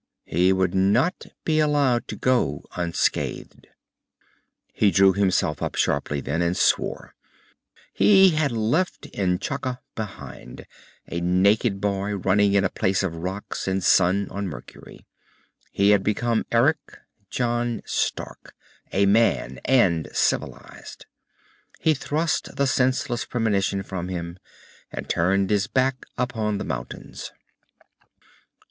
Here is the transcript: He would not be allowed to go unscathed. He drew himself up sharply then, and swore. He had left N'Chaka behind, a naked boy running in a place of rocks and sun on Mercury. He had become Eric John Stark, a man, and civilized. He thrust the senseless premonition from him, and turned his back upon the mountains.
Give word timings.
He 0.25 0.51
would 0.51 0.73
not 0.73 1.27
be 1.45 1.59
allowed 1.59 2.07
to 2.07 2.15
go 2.15 2.63
unscathed. 2.75 3.67
He 4.73 4.89
drew 4.89 5.13
himself 5.13 5.61
up 5.61 5.75
sharply 5.75 6.21
then, 6.21 6.41
and 6.41 6.57
swore. 6.57 7.13
He 7.93 8.31
had 8.31 8.51
left 8.51 9.03
N'Chaka 9.15 9.77
behind, 9.93 10.65
a 11.07 11.21
naked 11.21 11.79
boy 11.79 12.15
running 12.15 12.53
in 12.55 12.63
a 12.63 12.69
place 12.71 13.03
of 13.03 13.15
rocks 13.15 13.67
and 13.67 13.83
sun 13.83 14.27
on 14.31 14.47
Mercury. 14.47 15.05
He 15.71 15.91
had 15.91 16.01
become 16.01 16.47
Eric 16.51 16.79
John 17.29 17.83
Stark, 17.85 18.55
a 18.91 19.05
man, 19.05 19.59
and 19.65 20.09
civilized. 20.13 21.05
He 21.79 21.93
thrust 21.93 22.55
the 22.55 22.65
senseless 22.65 23.23
premonition 23.23 23.83
from 23.83 24.07
him, 24.07 24.39
and 24.91 25.07
turned 25.07 25.51
his 25.51 25.67
back 25.67 26.07
upon 26.17 26.57
the 26.57 26.63
mountains. 26.65 27.31